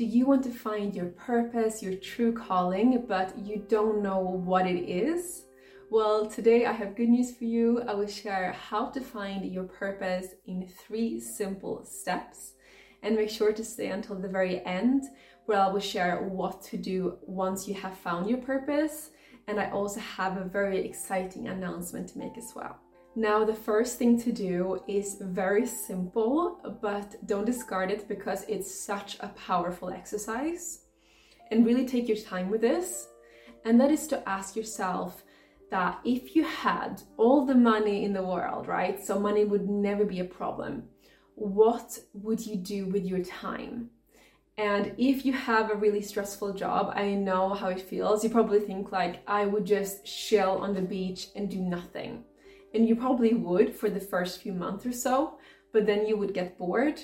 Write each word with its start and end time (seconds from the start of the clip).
Do 0.00 0.06
you 0.06 0.24
want 0.24 0.42
to 0.44 0.50
find 0.50 0.94
your 0.94 1.10
purpose, 1.10 1.82
your 1.82 1.94
true 1.94 2.32
calling, 2.32 3.04
but 3.06 3.38
you 3.38 3.66
don't 3.68 4.02
know 4.02 4.18
what 4.18 4.66
it 4.66 4.88
is? 4.88 5.44
Well, 5.90 6.24
today 6.24 6.64
I 6.64 6.72
have 6.72 6.96
good 6.96 7.10
news 7.10 7.36
for 7.36 7.44
you. 7.44 7.82
I 7.86 7.92
will 7.92 8.06
share 8.06 8.52
how 8.52 8.86
to 8.92 9.00
find 9.02 9.44
your 9.44 9.64
purpose 9.64 10.28
in 10.46 10.66
three 10.66 11.20
simple 11.20 11.84
steps. 11.84 12.54
And 13.02 13.14
make 13.14 13.28
sure 13.28 13.52
to 13.52 13.62
stay 13.62 13.88
until 13.88 14.18
the 14.18 14.26
very 14.26 14.64
end, 14.64 15.02
where 15.44 15.60
I 15.60 15.68
will 15.68 15.80
share 15.80 16.22
what 16.22 16.62
to 16.70 16.78
do 16.78 17.18
once 17.20 17.68
you 17.68 17.74
have 17.74 17.98
found 17.98 18.26
your 18.26 18.38
purpose. 18.38 19.10
And 19.48 19.60
I 19.60 19.70
also 19.70 20.00
have 20.00 20.38
a 20.38 20.46
very 20.46 20.82
exciting 20.82 21.48
announcement 21.48 22.08
to 22.08 22.18
make 22.18 22.38
as 22.38 22.54
well. 22.56 22.78
Now, 23.20 23.44
the 23.44 23.54
first 23.54 23.98
thing 23.98 24.18
to 24.22 24.32
do 24.32 24.82
is 24.88 25.18
very 25.20 25.66
simple, 25.66 26.56
but 26.80 27.16
don't 27.26 27.44
discard 27.44 27.90
it 27.90 28.08
because 28.08 28.46
it's 28.48 28.74
such 28.74 29.18
a 29.20 29.28
powerful 29.28 29.90
exercise. 29.90 30.86
And 31.50 31.66
really 31.66 31.84
take 31.84 32.08
your 32.08 32.16
time 32.16 32.48
with 32.48 32.62
this. 32.62 33.08
And 33.66 33.78
that 33.78 33.90
is 33.90 34.06
to 34.06 34.26
ask 34.26 34.56
yourself 34.56 35.22
that 35.70 35.98
if 36.02 36.34
you 36.34 36.44
had 36.44 37.02
all 37.18 37.44
the 37.44 37.54
money 37.54 38.06
in 38.06 38.14
the 38.14 38.24
world, 38.24 38.66
right? 38.66 39.04
So 39.04 39.20
money 39.20 39.44
would 39.44 39.68
never 39.68 40.06
be 40.06 40.20
a 40.20 40.34
problem. 40.40 40.84
What 41.34 41.98
would 42.14 42.46
you 42.46 42.56
do 42.56 42.86
with 42.86 43.04
your 43.04 43.22
time? 43.22 43.90
And 44.56 44.94
if 44.96 45.26
you 45.26 45.34
have 45.34 45.70
a 45.70 45.74
really 45.74 46.00
stressful 46.00 46.54
job, 46.54 46.94
I 46.96 47.12
know 47.12 47.52
how 47.52 47.68
it 47.68 47.82
feels. 47.82 48.24
You 48.24 48.30
probably 48.30 48.60
think 48.60 48.92
like 48.92 49.20
I 49.26 49.44
would 49.44 49.66
just 49.66 50.06
chill 50.06 50.52
on 50.62 50.72
the 50.72 50.80
beach 50.80 51.26
and 51.36 51.50
do 51.50 51.58
nothing 51.60 52.24
and 52.74 52.88
you 52.88 52.96
probably 52.96 53.34
would 53.34 53.74
for 53.74 53.90
the 53.90 54.00
first 54.00 54.40
few 54.40 54.52
months 54.52 54.86
or 54.86 54.92
so, 54.92 55.38
but 55.72 55.86
then 55.86 56.06
you 56.06 56.16
would 56.16 56.34
get 56.34 56.58
bored 56.58 57.00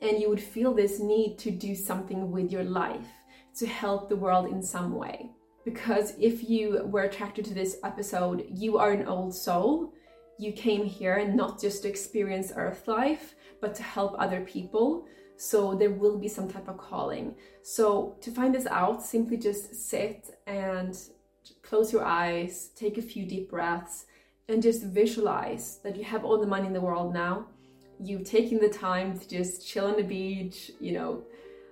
and 0.00 0.20
you 0.20 0.28
would 0.28 0.40
feel 0.40 0.74
this 0.74 1.00
need 1.00 1.38
to 1.38 1.50
do 1.50 1.74
something 1.74 2.30
with 2.30 2.50
your 2.50 2.64
life 2.64 3.08
to 3.56 3.66
help 3.66 4.08
the 4.08 4.16
world 4.16 4.50
in 4.50 4.62
some 4.62 4.94
way. 4.94 5.30
Because 5.64 6.14
if 6.18 6.48
you 6.48 6.84
were 6.84 7.02
attracted 7.02 7.44
to 7.46 7.54
this 7.54 7.78
episode, 7.84 8.44
you 8.50 8.76
are 8.76 8.90
an 8.90 9.06
old 9.06 9.34
soul. 9.34 9.94
You 10.38 10.52
came 10.52 10.84
here 10.84 11.26
not 11.26 11.60
just 11.60 11.82
to 11.82 11.88
experience 11.88 12.52
Earth 12.54 12.86
life, 12.86 13.34
but 13.60 13.74
to 13.76 13.82
help 13.82 14.14
other 14.18 14.42
people. 14.42 15.06
So 15.36 15.74
there 15.74 15.90
will 15.90 16.18
be 16.18 16.28
some 16.28 16.48
type 16.48 16.68
of 16.68 16.76
calling. 16.76 17.34
So 17.62 18.16
to 18.20 18.30
find 18.30 18.54
this 18.54 18.66
out, 18.66 19.02
simply 19.02 19.36
just 19.36 19.74
sit 19.74 20.30
and 20.46 20.96
close 21.62 21.92
your 21.92 22.04
eyes, 22.04 22.70
take 22.76 22.98
a 22.98 23.02
few 23.02 23.24
deep 23.26 23.50
breaths, 23.50 24.06
and 24.48 24.62
just 24.62 24.82
visualize 24.84 25.80
that 25.82 25.96
you 25.96 26.04
have 26.04 26.24
all 26.24 26.38
the 26.40 26.46
money 26.46 26.66
in 26.66 26.72
the 26.72 26.80
world 26.80 27.14
now. 27.14 27.46
You've 28.00 28.24
taken 28.24 28.60
the 28.60 28.68
time 28.68 29.18
to 29.18 29.28
just 29.28 29.66
chill 29.66 29.86
on 29.86 29.96
the 29.96 30.02
beach, 30.02 30.70
you 30.80 30.92
know, 30.92 31.24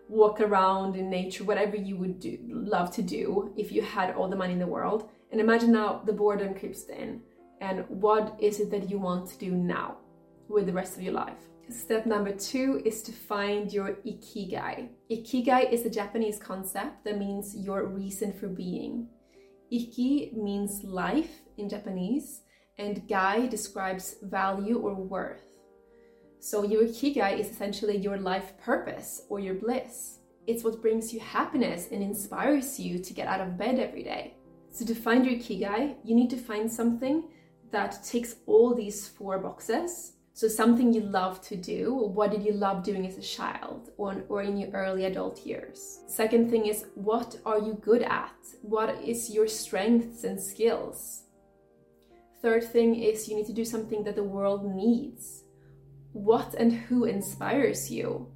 walk 0.09 0.41
around 0.41 0.97
in 0.97 1.11
nature, 1.11 1.45
whatever 1.45 1.77
you 1.77 1.97
would 1.97 2.21
do, 2.21 2.39
love 2.43 2.91
to 2.93 3.03
do 3.03 3.53
if 3.57 3.73
you 3.73 3.83
had 3.83 4.15
all 4.15 4.29
the 4.29 4.37
money 4.37 4.53
in 4.53 4.59
the 4.59 4.67
world. 4.67 5.09
And 5.31 5.41
imagine 5.41 5.73
now 5.73 6.03
the 6.05 6.13
boredom 6.13 6.55
creeps 6.55 6.85
in. 6.85 7.23
And 7.61 7.85
what 7.89 8.37
is 8.41 8.61
it 8.61 8.71
that 8.71 8.91
you 8.91 8.99
want 8.99 9.31
to 9.31 9.39
do 9.39 9.53
now 9.53 9.99
with 10.49 10.67
the 10.67 10.73
rest 10.73 10.97
of 10.97 11.03
your 11.03 11.15
life? 11.15 11.49
Step 11.71 12.07
number 12.07 12.33
two 12.33 12.83
is 12.85 13.03
to 13.03 13.13
find 13.13 13.73
your 13.73 13.95
ikigai. 14.05 14.89
Ikigai 15.11 15.73
is 15.73 15.87
a 15.87 15.91
Japanese 15.91 16.39
concept 16.39 17.05
that 17.05 17.19
means 17.19 17.57
your 17.57 17.87
reason 17.87 18.33
for 18.33 18.49
being. 18.49 19.09
Iki 19.71 20.33
means 20.35 20.85
life 20.85 21.41
in 21.57 21.69
Japanese, 21.69 22.42
and 22.79 23.07
gai 23.09 23.47
describes 23.49 24.17
value 24.23 24.79
or 24.79 24.95
worth. 24.95 25.43
So 26.41 26.65
your 26.65 26.83
ikigai 26.83 27.39
is 27.39 27.51
essentially 27.51 27.97
your 27.97 28.17
life 28.17 28.59
purpose 28.59 29.23
or 29.29 29.39
your 29.39 29.55
bliss. 29.55 30.19
It's 30.47 30.65
what 30.65 30.83
brings 30.83 31.13
you 31.13 31.21
happiness 31.21 31.89
and 31.93 32.03
inspires 32.03 32.81
you 32.81 32.99
to 32.99 33.15
get 33.15 33.29
out 33.29 33.41
of 33.41 33.57
bed 33.57 33.79
every 33.79 34.03
day. 34.03 34.35
So 34.71 34.85
to 34.87 34.95
find 34.95 35.25
your 35.25 35.37
ikigai, 35.37 35.97
you 36.03 36.15
need 36.15 36.31
to 36.31 36.37
find 36.37 36.71
something 36.71 37.25
that 37.71 38.03
ticks 38.05 38.37
all 38.47 38.75
these 38.75 39.07
four 39.07 39.39
boxes. 39.39 40.15
So 40.35 40.49
something 40.49 40.93
you 40.93 41.03
love 41.03 41.43
to 41.43 41.57
do. 41.57 41.95
What 41.95 42.31
did 42.31 42.43
you 42.43 42.53
love 42.53 42.83
doing 42.83 43.07
as 43.07 43.19
a 43.19 43.23
child 43.23 43.91
or, 43.99 44.25
or 44.29 44.43
in 44.43 44.57
your 44.57 44.71
early 44.71 45.05
adult 45.05 45.47
years? 45.47 46.01
Second 46.09 46.51
thing 46.51 46.67
is 46.67 46.87
what 46.95 47.37
are 47.45 47.59
you 47.59 47.75
good 47.75 48.03
at? 48.03 48.35
What 48.63 49.01
is 49.05 49.31
your 49.31 49.47
strengths 49.47 50.25
and 50.25 50.41
skills? 50.41 51.25
Third 52.43 52.65
thing 52.65 52.97
is 52.97 53.29
you 53.29 53.37
need 53.37 53.47
to 53.47 53.53
do 53.53 53.65
something 53.65 54.03
that 54.03 54.17
the 54.17 54.25
world 54.25 54.65
needs. 54.65 55.45
What 56.13 56.55
and 56.55 56.73
who 56.73 57.05
inspires 57.05 57.89
you? 57.89 58.27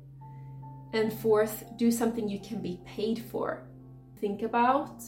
And 0.92 1.12
fourth, 1.12 1.64
do 1.76 1.90
something 1.90 2.28
you 2.28 2.38
can 2.38 2.62
be 2.62 2.80
paid 2.86 3.18
for. 3.18 3.66
Think 4.20 4.42
about 4.42 5.02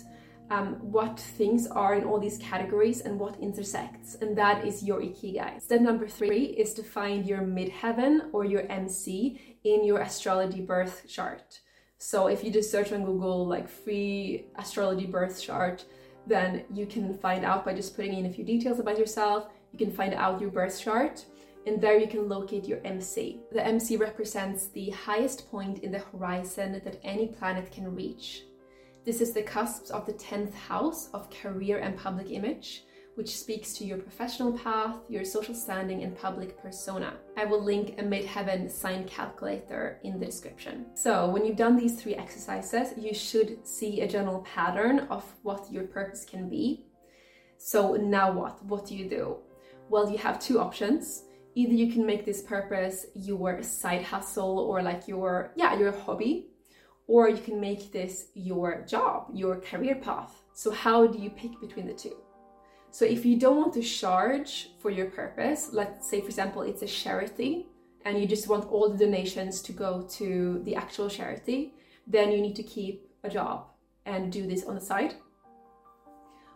um, 0.51 0.75
what 0.81 1.21
things 1.21 1.69
are 1.69 1.95
in 1.95 2.05
all 2.05 2.19
these 2.19 2.39
categories 2.39 3.03
and 3.03 3.21
what 3.21 3.39
intersects, 3.41 4.17
and 4.17 4.37
that 4.37 4.67
is 4.67 4.83
your 4.83 5.01
ikigai. 5.01 5.63
Step 5.63 5.81
number 5.81 6.09
three 6.09 6.45
is 6.45 6.75
to 6.75 6.83
find 6.83 7.25
your 7.25 7.41
midheaven 7.41 8.31
or 8.33 8.45
your 8.45 8.63
MC 8.71 9.61
in 9.65 9.85
your 9.85 10.01
astrology 10.01 10.61
birth 10.61 11.07
chart. 11.07 11.61
So 11.99 12.29
if 12.29 12.43
you 12.43 12.51
just 12.51 12.71
search 12.71 12.93
on 12.93 13.05
Google 13.05 13.47
like 13.47 13.69
free 13.69 14.47
astrology 14.57 15.07
birth 15.07 15.41
chart, 15.41 15.85
then 16.29 16.65
you 16.73 16.87
can 16.87 17.17
find 17.19 17.45
out 17.45 17.65
by 17.65 17.75
just 17.75 17.97
putting 17.97 18.15
in 18.15 18.27
a 18.27 18.33
few 18.33 18.45
details 18.45 18.79
about 18.79 18.99
yourself. 18.99 19.49
You 19.73 19.79
can 19.79 19.93
find 19.93 20.15
out 20.15 20.41
your 20.41 20.51
birth 20.51 20.81
chart, 20.81 21.25
and 21.67 21.81
there 21.81 21.99
you 21.99 22.07
can 22.07 22.29
locate 22.29 22.67
your 22.67 22.81
MC. 22.85 23.41
The 23.51 23.65
MC 23.65 23.97
represents 23.97 24.69
the 24.69 24.91
highest 24.91 25.51
point 25.51 25.81
in 25.81 25.93
the 25.93 25.99
horizon 25.99 26.81
that 26.85 27.01
any 27.03 27.29
planet 27.29 27.73
can 27.73 27.95
reach. 27.95 28.45
This 29.05 29.21
is 29.21 29.33
the 29.33 29.43
cusp 29.43 29.91
of 29.91 30.07
the 30.07 30.13
10th 30.13 30.53
house 30.55 31.09
of 31.15 31.31
career 31.31 31.79
and 31.79 31.97
public 31.97 32.31
image, 32.31 32.85
which 33.19 33.37
speaks 33.37 33.73
to 33.73 33.85
your 33.85 33.99
professional 33.99 34.53
path, 34.53 34.95
your 35.09 35.25
social 35.25 35.53
standing, 35.53 36.05
and 36.05 36.17
public 36.17 36.57
persona. 36.63 37.15
I 37.37 37.47
will 37.47 37.61
link 37.61 37.99
a 37.99 38.05
midheaven 38.05 38.71
sign 38.71 39.09
calculator 39.09 39.99
in 40.05 40.21
the 40.21 40.27
description. 40.27 40.87
So, 40.95 41.29
when 41.29 41.45
you've 41.45 41.57
done 41.57 41.77
these 41.77 42.01
three 42.01 42.15
exercises, 42.15 42.95
you 42.97 43.13
should 43.13 43.67
see 43.67 44.03
a 44.03 44.09
general 44.09 44.43
pattern 44.43 45.01
of 45.11 45.25
what 45.43 45.67
your 45.69 45.83
purpose 45.83 46.25
can 46.25 46.49
be. 46.49 46.87
So, 47.57 47.95
now 47.95 48.31
what? 48.31 48.65
What 48.67 48.87
do 48.87 48.95
you 48.95 49.09
do? 49.09 49.39
Well, 49.89 50.09
you 50.09 50.19
have 50.19 50.39
two 50.39 50.61
options. 50.61 51.25
Either 51.57 51.75
you 51.75 51.93
can 51.93 52.07
make 52.07 52.25
this 52.25 52.43
purpose 52.43 53.07
your 53.17 53.65
side 53.65 54.05
hustle 54.05 54.61
or 54.61 54.81
like 54.81 55.09
your, 55.09 55.53
yeah, 55.57 55.77
your 55.77 55.91
hobby, 55.91 56.51
or 57.09 57.29
you 57.29 57.43
can 57.43 57.61
make 57.61 57.91
this 57.91 58.27
your 58.35 58.85
job, 58.87 59.27
your 59.35 59.57
career 59.57 59.97
path. 59.97 60.33
So, 60.55 60.71
how 60.71 61.09
do 61.09 61.19
you 61.19 61.31
pick 61.31 61.61
between 61.61 61.89
the 61.89 61.95
two? 61.95 62.17
So 62.91 63.05
if 63.05 63.25
you 63.25 63.39
don't 63.39 63.57
want 63.57 63.75
to 63.75 63.83
charge 63.83 64.71
for 64.81 64.91
your 64.91 65.07
purpose, 65.07 65.71
let's 65.73 66.09
say 66.09 66.21
for 66.21 66.27
example 66.27 66.63
it's 66.63 66.83
a 66.83 66.87
charity 66.87 67.67
and 68.05 68.19
you 68.19 68.27
just 68.27 68.49
want 68.49 68.71
all 68.71 68.89
the 68.89 68.99
donations 68.99 69.61
to 69.63 69.73
go 69.73 70.03
to 70.13 70.63
the 70.65 70.75
actual 70.75 71.09
charity, 71.09 71.75
then 72.07 72.33
you 72.33 72.41
need 72.41 72.57
to 72.57 72.63
keep 72.63 73.09
a 73.25 73.29
job 73.29 73.67
and 74.07 74.33
do 74.33 74.47
this 74.47 74.65
on 74.65 74.75
the 74.75 74.81
side. 74.81 75.15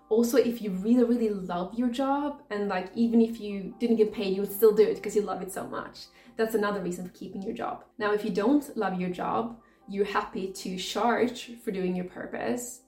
Also, 0.08 0.36
if 0.36 0.60
you 0.60 0.70
really, 0.70 1.04
really 1.04 1.30
love 1.30 1.72
your 1.74 1.88
job 1.88 2.42
and 2.50 2.68
like 2.68 2.90
even 2.94 3.20
if 3.20 3.40
you 3.40 3.74
didn't 3.78 3.96
get 3.96 4.12
paid, 4.12 4.34
you 4.34 4.42
would 4.42 4.52
still 4.52 4.74
do 4.74 4.82
it 4.82 4.96
because 4.96 5.16
you 5.16 5.22
love 5.22 5.42
it 5.42 5.52
so 5.52 5.66
much. 5.66 6.06
That's 6.36 6.54
another 6.54 6.80
reason 6.80 7.06
for 7.06 7.14
keeping 7.14 7.42
your 7.42 7.54
job. 7.54 7.84
Now, 7.98 8.12
if 8.12 8.24
you 8.24 8.30
don't 8.30 8.76
love 8.76 9.00
your 9.00 9.10
job, 9.10 9.58
you're 9.88 10.06
happy 10.06 10.52
to 10.52 10.76
charge 10.76 11.52
for 11.62 11.70
doing 11.70 11.96
your 11.96 12.06
purpose 12.06 12.81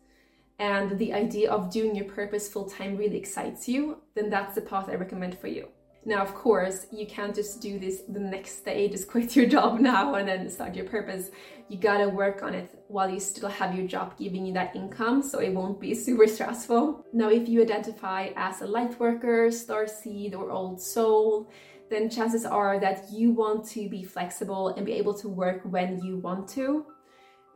and 0.59 0.99
the 0.99 1.13
idea 1.13 1.51
of 1.51 1.73
doing 1.73 1.95
your 1.95 2.07
purpose 2.07 2.49
full 2.49 2.69
time 2.69 2.97
really 2.97 3.17
excites 3.17 3.69
you, 3.69 3.99
then 4.15 4.31
that's 4.31 4.55
the 4.55 4.61
path 4.61 4.89
I 4.89 4.95
recommend 4.95 5.39
for 5.39 5.49
you. 5.49 5.69
Now, 6.07 6.21
of 6.21 6.35
course, 6.35 6.87
you 6.93 7.07
can't 7.07 7.35
just 7.35 7.63
do 7.63 7.79
this 7.79 8.03
the 8.09 8.21
next 8.21 8.61
day, 8.61 8.89
just 8.91 9.09
quit 9.09 9.35
your 9.35 9.47
job 9.47 9.81
now 9.81 10.15
and 10.15 10.29
then 10.29 10.49
start 10.51 10.75
your 10.75 10.85
purpose. 10.85 11.31
You 11.69 11.79
gotta 11.79 12.09
work 12.09 12.43
on 12.43 12.55
it 12.55 12.79
while 12.89 13.09
you 13.09 13.19
still 13.19 13.49
have 13.49 13.75
your 13.75 13.87
job 13.87 14.19
giving 14.19 14.45
you 14.45 14.53
that 14.55 14.77
income 14.77 15.23
so 15.23 15.39
it 15.41 15.53
won't 15.53 15.81
be 15.81 15.95
super 16.07 16.27
stressful. 16.27 17.05
Now, 17.13 17.31
if 17.31 17.49
you 17.49 17.63
identify 17.63 18.31
as 18.37 18.61
a 18.61 18.67
light 18.67 18.99
worker, 19.01 19.51
star 19.51 19.87
seed, 19.87 20.35
or 20.35 20.51
old 20.51 20.81
soul, 20.81 21.49
then 21.91 22.11
chances 22.11 22.45
are 22.45 22.79
that 22.81 23.11
you 23.11 23.31
want 23.31 23.67
to 23.69 23.89
be 23.89 24.03
flexible 24.03 24.69
and 24.69 24.85
be 24.85 24.93
able 24.93 25.15
to 25.15 25.29
work 25.29 25.63
when 25.65 26.03
you 26.03 26.17
want 26.19 26.49
to 26.49 26.87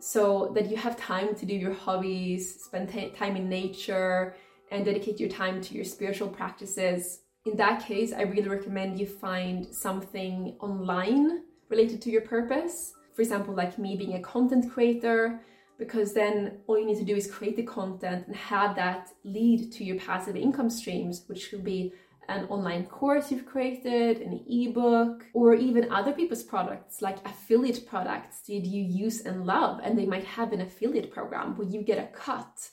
so 0.00 0.52
that 0.54 0.70
you 0.70 0.76
have 0.76 0.96
time 0.96 1.34
to 1.34 1.46
do 1.46 1.54
your 1.54 1.74
hobbies, 1.74 2.64
spend 2.64 2.88
t- 2.88 3.10
time 3.10 3.36
in 3.36 3.48
nature, 3.48 4.34
and 4.70 4.84
dedicate 4.84 5.18
your 5.18 5.28
time 5.28 5.60
to 5.62 5.74
your 5.74 5.84
spiritual 5.84 6.28
practices. 6.28 7.20
In 7.46 7.56
that 7.56 7.84
case, 7.84 8.12
I 8.12 8.22
really 8.22 8.48
recommend 8.48 9.00
you 9.00 9.06
find 9.06 9.66
something 9.74 10.56
online 10.60 11.42
related 11.68 12.02
to 12.02 12.10
your 12.10 12.22
purpose. 12.22 12.92
For 13.14 13.22
example, 13.22 13.54
like 13.54 13.78
me 13.78 13.96
being 13.96 14.14
a 14.14 14.20
content 14.20 14.70
creator, 14.70 15.40
because 15.78 16.12
then 16.12 16.58
all 16.66 16.78
you 16.78 16.84
need 16.86 16.98
to 16.98 17.04
do 17.04 17.16
is 17.16 17.30
create 17.30 17.56
the 17.56 17.62
content 17.62 18.26
and 18.26 18.36
have 18.36 18.76
that 18.76 19.08
lead 19.24 19.72
to 19.72 19.84
your 19.84 19.96
passive 19.98 20.36
income 20.36 20.70
streams, 20.70 21.24
which 21.28 21.50
could 21.50 21.64
be 21.64 21.92
an 22.28 22.44
online 22.46 22.84
course 22.86 23.30
you've 23.30 23.46
created, 23.46 24.20
an 24.20 24.44
ebook, 24.48 25.24
or 25.32 25.54
even 25.54 25.90
other 25.90 26.12
people's 26.12 26.42
products 26.42 27.00
like 27.00 27.26
affiliate 27.26 27.86
products 27.86 28.40
that 28.40 28.52
you 28.52 28.82
use 28.82 29.22
and 29.22 29.46
love, 29.46 29.80
and 29.82 29.98
they 29.98 30.06
might 30.06 30.24
have 30.24 30.52
an 30.52 30.60
affiliate 30.60 31.10
program 31.10 31.56
where 31.56 31.68
you 31.68 31.82
get 31.82 31.98
a 31.98 32.16
cut 32.16 32.68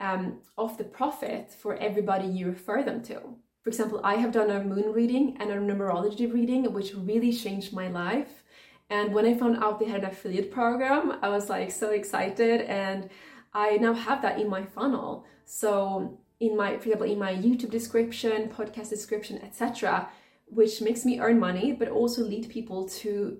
um, 0.00 0.40
of 0.56 0.76
the 0.78 0.84
profit 0.84 1.52
for 1.52 1.76
everybody 1.76 2.26
you 2.26 2.46
refer 2.46 2.82
them 2.82 3.02
to. 3.02 3.20
For 3.62 3.70
example, 3.70 4.00
I 4.04 4.14
have 4.14 4.32
done 4.32 4.50
a 4.50 4.62
moon 4.62 4.92
reading 4.92 5.36
and 5.40 5.50
a 5.50 5.56
numerology 5.56 6.32
reading, 6.32 6.72
which 6.72 6.94
really 6.94 7.32
changed 7.32 7.72
my 7.72 7.88
life. 7.88 8.44
And 8.90 9.12
when 9.12 9.26
I 9.26 9.34
found 9.36 9.62
out 9.62 9.78
they 9.78 9.86
had 9.86 10.04
an 10.04 10.10
affiliate 10.10 10.50
program, 10.50 11.18
I 11.22 11.28
was 11.28 11.48
like 11.48 11.70
so 11.70 11.90
excited, 11.90 12.62
and 12.62 13.10
I 13.52 13.76
now 13.78 13.94
have 13.94 14.22
that 14.22 14.38
in 14.38 14.48
my 14.48 14.64
funnel. 14.64 15.26
So 15.44 16.18
in 16.40 16.56
my, 16.56 16.76
for 16.78 16.84
example, 16.84 17.06
in 17.06 17.18
my 17.18 17.34
YouTube 17.34 17.70
description, 17.70 18.48
podcast 18.48 18.90
description, 18.90 19.38
etc., 19.42 20.08
which 20.46 20.80
makes 20.80 21.04
me 21.04 21.20
earn 21.20 21.38
money, 21.38 21.72
but 21.72 21.88
also 21.88 22.22
lead 22.22 22.48
people 22.48 22.88
to 22.88 23.38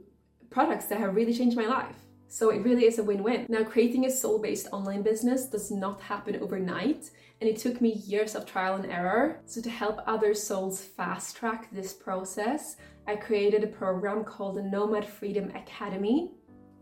products 0.51 0.87
that 0.87 0.99
have 1.01 1.15
really 1.15 1.33
changed 1.33 1.57
my 1.57 1.67
life. 1.67 1.97
So 2.29 2.51
it 2.51 2.63
really 2.63 2.85
is 2.85 2.99
a 2.99 3.03
win 3.03 3.23
win. 3.23 3.47
Now, 3.49 3.65
creating 3.65 4.05
a 4.05 4.11
soul 4.11 4.39
based 4.39 4.69
online 4.73 5.03
business 5.03 5.47
does 5.47 5.71
not 5.71 6.01
happen 6.03 6.37
overnight, 6.37 7.11
and 7.41 7.49
it 7.49 7.57
took 7.57 7.81
me 7.81 7.95
years 8.07 8.35
of 8.35 8.45
trial 8.45 8.75
and 8.75 8.87
error. 8.87 9.41
So, 9.47 9.63
to 9.63 9.71
help 9.71 10.01
other 10.07 10.35
souls 10.35 10.83
fast 10.83 11.37
track 11.37 11.69
this 11.73 11.95
process, 11.95 12.77
I 13.07 13.17
created 13.17 13.65
a 13.65 13.69
program 13.69 14.25
called 14.25 14.57
the 14.57 14.63
Nomad 14.63 15.07
Freedom 15.07 15.51
Academy. 15.55 16.33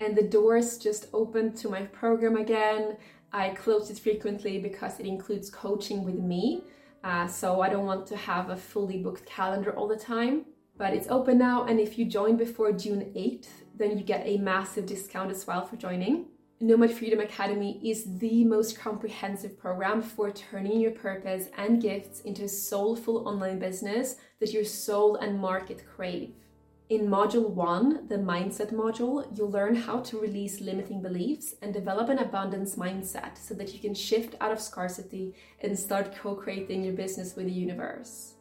And 0.00 0.14
the 0.16 0.22
doors 0.22 0.76
just 0.76 1.06
opened 1.14 1.56
to 1.58 1.70
my 1.70 1.82
program 1.82 2.36
again. 2.36 2.96
I 3.32 3.50
close 3.50 3.90
it 3.90 3.98
frequently 3.98 4.58
because 4.58 4.98
it 5.00 5.06
includes 5.06 5.50
coaching 5.50 6.04
with 6.04 6.16
me. 6.16 6.62
Uh, 7.04 7.26
so 7.26 7.60
I 7.60 7.68
don't 7.68 7.86
want 7.86 8.06
to 8.08 8.16
have 8.16 8.50
a 8.50 8.56
fully 8.56 8.98
booked 8.98 9.26
calendar 9.26 9.72
all 9.76 9.88
the 9.88 9.96
time. 9.96 10.46
But 10.78 10.92
it's 10.92 11.08
open 11.08 11.38
now, 11.38 11.64
and 11.64 11.80
if 11.80 11.96
you 11.96 12.04
join 12.04 12.36
before 12.36 12.70
June 12.72 13.12
8th, 13.16 13.48
then 13.76 13.96
you 13.96 14.04
get 14.04 14.26
a 14.26 14.36
massive 14.36 14.84
discount 14.84 15.30
as 15.30 15.46
well 15.46 15.64
for 15.64 15.76
joining. 15.76 16.26
Nomad 16.60 16.92
Freedom 16.92 17.20
Academy 17.20 17.80
is 17.82 18.18
the 18.18 18.44
most 18.44 18.78
comprehensive 18.78 19.58
program 19.58 20.02
for 20.02 20.30
turning 20.30 20.80
your 20.80 20.90
purpose 20.90 21.48
and 21.56 21.80
gifts 21.80 22.20
into 22.20 22.44
a 22.44 22.48
soulful 22.48 23.28
online 23.28 23.58
business 23.58 24.16
that 24.40 24.52
your 24.52 24.64
soul 24.64 25.16
and 25.16 25.38
market 25.38 25.84
crave. 25.86 26.34
In 26.88 27.08
Module 27.08 27.50
1, 27.50 28.06
the 28.06 28.14
Mindset 28.14 28.72
module, 28.72 29.26
you'll 29.36 29.50
learn 29.50 29.74
how 29.74 29.98
to 30.02 30.20
release 30.20 30.60
limiting 30.60 31.02
beliefs 31.02 31.56
and 31.60 31.74
develop 31.74 32.08
an 32.08 32.18
abundance 32.18 32.76
mindset 32.76 33.36
so 33.36 33.54
that 33.54 33.74
you 33.74 33.80
can 33.80 33.92
shift 33.92 34.36
out 34.40 34.52
of 34.52 34.60
scarcity 34.60 35.34
and 35.62 35.76
start 35.76 36.16
co 36.16 36.36
creating 36.36 36.84
your 36.84 36.94
business 36.94 37.34
with 37.34 37.46
the 37.46 37.52
universe. 37.52 38.34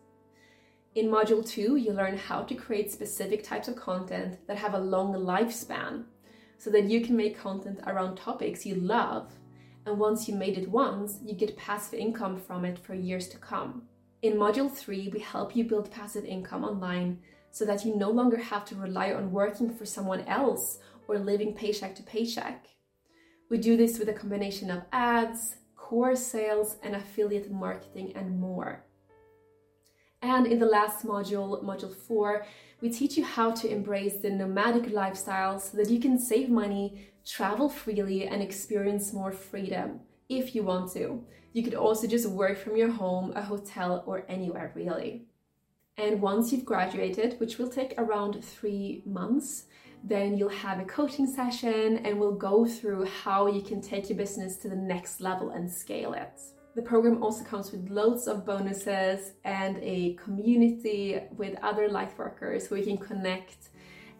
In 0.94 1.07
Module 1.07 1.44
2, 1.44 1.77
you 1.77 1.92
learn 1.92 2.19
how 2.19 2.44
to 2.44 2.53
create 2.53 2.92
specific 2.92 3.44
types 3.44 3.68
of 3.68 3.77
content 3.77 4.38
that 4.45 4.57
have 4.57 4.75
a 4.75 4.80
long 4.80 5.12
lifespan 5.15 6.03
so 6.59 6.69
that 6.69 6.83
you 6.83 7.01
can 7.01 7.18
make 7.18 7.39
content 7.39 7.80
around 7.88 8.15
topics 8.15 8.63
you 8.63 8.75
love. 8.75 9.33
And 9.88 9.98
once 9.98 10.27
you 10.27 10.36
made 10.36 10.59
it 10.59 10.69
once, 10.69 11.18
you 11.25 11.33
get 11.33 11.57
passive 11.57 12.00
income 12.00 12.38
from 12.38 12.63
it 12.63 12.77
for 12.77 12.94
years 12.94 13.27
to 13.30 13.39
come. 13.39 13.88
In 14.21 14.33
Module 14.33 14.71
3, 14.71 15.09
we 15.12 15.19
help 15.19 15.56
you 15.56 15.63
build 15.63 15.89
passive 15.89 16.25
income 16.25 16.63
online 16.63 17.18
so 17.55 17.63
that 17.63 17.85
you 17.85 17.95
no 17.95 18.09
longer 18.09 18.35
have 18.35 18.65
to 18.65 18.75
rely 18.75 19.13
on 19.13 19.31
working 19.31 19.73
for 19.73 19.85
someone 19.85 20.19
else 20.27 20.79
or 21.07 21.17
living 21.17 21.53
paycheck 21.53 21.95
to 21.95 22.03
paycheck. 22.03 22.65
We 23.49 23.57
do 23.59 23.77
this 23.77 23.97
with 23.97 24.09
a 24.09 24.13
combination 24.13 24.69
of 24.69 24.83
ads, 24.91 25.55
core 25.77 26.17
sales, 26.17 26.75
and 26.83 26.97
affiliate 26.97 27.49
marketing, 27.49 28.11
and 28.13 28.37
more. 28.37 28.83
And 30.21 30.45
in 30.45 30.59
the 30.59 30.65
last 30.65 31.05
module, 31.05 31.63
module 31.63 31.95
four, 31.95 32.45
we 32.81 32.89
teach 32.89 33.15
you 33.15 33.23
how 33.23 33.51
to 33.51 33.71
embrace 33.71 34.17
the 34.17 34.31
nomadic 34.31 34.91
lifestyle 34.91 35.57
so 35.57 35.77
that 35.77 35.89
you 35.89 36.01
can 36.01 36.19
save 36.19 36.49
money, 36.49 37.07
travel 37.25 37.69
freely, 37.69 38.27
and 38.27 38.41
experience 38.41 39.13
more 39.13 39.31
freedom 39.31 40.01
if 40.27 40.55
you 40.55 40.63
want 40.63 40.91
to. 40.91 41.23
You 41.53 41.63
could 41.63 41.75
also 41.75 42.05
just 42.05 42.29
work 42.29 42.57
from 42.57 42.75
your 42.75 42.91
home, 42.91 43.31
a 43.33 43.41
hotel, 43.41 44.03
or 44.05 44.25
anywhere 44.27 44.73
really. 44.75 45.29
And 45.97 46.21
once 46.21 46.51
you've 46.51 46.65
graduated, 46.65 47.39
which 47.39 47.57
will 47.57 47.69
take 47.69 47.94
around 47.97 48.44
three 48.44 49.01
months, 49.06 49.65
then 50.03 50.38
you'll 50.38 50.50
have 50.50 50.80
a 50.80 50.86
coaching 50.86 51.25
session 51.25 52.00
and 52.06 52.19
we'll 52.19 52.36
go 52.36 52.65
through 52.65 53.06
how 53.06 53.47
you 53.47 53.62
can 53.62 53.81
take 53.81 54.09
your 54.09 54.18
business 54.18 54.57
to 54.57 54.69
the 54.69 54.75
next 54.75 55.21
level 55.21 55.51
and 55.51 55.71
scale 55.71 56.13
it. 56.13 56.42
The 56.75 56.81
program 56.81 57.24
also 57.24 57.45
comes 57.45 57.71
with 57.71 57.89
loads 57.89 58.27
of 58.27 58.45
bonuses 58.45 59.31
and 59.45 59.77
a 59.81 60.15
community 60.15 61.21
with 61.38 61.57
other 61.63 61.88
lightworkers 61.88 62.68
who 62.68 62.75
we 62.75 62.83
can 62.83 62.98
connect 62.98 63.69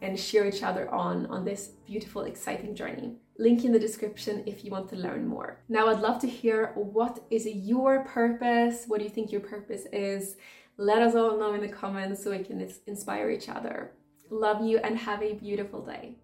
and 0.02 0.18
share 0.18 0.48
each 0.48 0.64
other 0.64 0.90
on 0.90 1.26
on 1.26 1.44
this 1.44 1.68
beautiful, 1.86 2.24
exciting 2.24 2.74
journey. 2.74 3.18
Link 3.38 3.66
in 3.66 3.74
the 3.74 3.80
description 3.80 4.44
if 4.46 4.64
you 4.64 4.72
want 4.72 4.88
to 4.90 4.96
learn 4.96 5.28
more. 5.28 5.62
Now, 5.68 5.90
I'd 5.90 6.00
love 6.00 6.20
to 6.22 6.28
hear 6.28 6.72
what 6.76 7.26
is 7.30 7.46
your 7.46 8.06
purpose? 8.06 8.86
What 8.88 9.00
do 9.00 9.04
you 9.04 9.10
think 9.10 9.32
your 9.32 9.42
purpose 9.42 9.86
is? 9.92 10.38
Let 10.78 11.02
us 11.02 11.16
all 11.16 11.38
know 11.38 11.54
in 11.54 11.62
the 11.62 11.70
comments 11.70 12.24
so 12.24 12.32
we 12.32 12.44
can 12.44 12.70
inspire 12.86 13.30
each 13.30 13.48
other. 13.48 13.92
Love 14.30 14.66
you 14.66 14.78
and 14.80 14.98
have 14.98 15.22
a 15.22 15.34
beautiful 15.34 15.82
day. 15.86 16.16